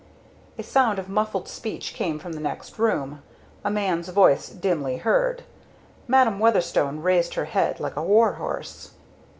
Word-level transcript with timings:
A 0.57 0.63
sound 0.63 0.97
of 0.97 1.09
muffled 1.09 1.47
speech 1.47 1.93
came 1.93 2.17
from 2.17 2.33
the 2.33 2.39
next 2.39 2.79
room 2.79 3.21
a 3.63 3.69
man's 3.69 4.07
voice 4.09 4.49
dimly 4.49 4.97
heard. 4.97 5.43
Madam 6.07 6.39
Weatherstone 6.39 7.01
raised 7.01 7.35
her 7.35 7.45
head 7.45 7.79
like 7.79 7.95
a 7.97 8.01
warhorse. 8.01 8.95